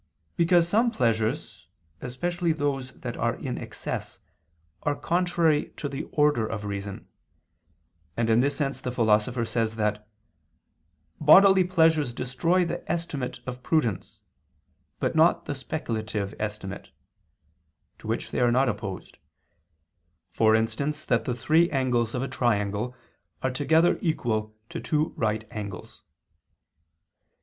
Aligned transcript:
Because 0.35 0.67
some 0.67 0.89
pleasures, 0.89 1.67
especially 2.01 2.53
those 2.53 2.91
that 3.01 3.15
are 3.17 3.35
in 3.35 3.59
excess, 3.59 4.17
are 4.81 4.95
contrary 4.95 5.73
to 5.77 5.87
the 5.87 6.05
order 6.05 6.47
of 6.47 6.65
reason: 6.65 7.07
and 8.17 8.27
in 8.27 8.39
this 8.39 8.55
sense 8.57 8.81
the 8.81 8.91
Philosopher 8.91 9.45
says 9.45 9.75
that 9.75 10.07
"bodily 11.19 11.63
pleasures 11.63 12.13
destroy 12.13 12.65
the 12.65 12.81
estimate 12.91 13.41
of 13.45 13.61
prudence, 13.61 14.21
but 14.99 15.13
not 15.15 15.45
the 15.45 15.53
speculative 15.53 16.33
estimate," 16.39 16.89
to 17.99 18.07
which 18.07 18.31
they 18.31 18.39
are 18.39 18.51
not 18.51 18.67
opposed, 18.67 19.19
"for 20.31 20.55
instance 20.55 21.05
that 21.05 21.25
the 21.25 21.35
three 21.35 21.69
angles 21.69 22.15
of 22.15 22.23
a 22.23 22.27
triangle 22.27 22.95
are 23.43 23.51
together 23.51 23.99
equal 24.01 24.55
to 24.69 24.79
two 24.81 25.13
right 25.15 25.45
angles." 25.51 26.01